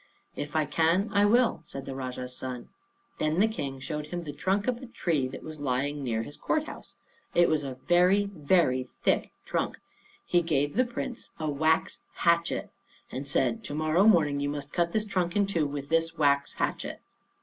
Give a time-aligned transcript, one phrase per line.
[0.35, 2.69] "If I can, I will," said the Rajah's son.
[3.19, 6.37] Then the King showed him the trunk of a tree that was lying near his
[6.37, 6.97] court house.
[7.35, 9.77] It was a very, very thick trunk.
[10.25, 12.71] He gave the Prince a wax hatchet,
[13.11, 16.53] and said, "To morrow morning you must cut this trunk in two with this wax
[16.53, 16.99] hatchet."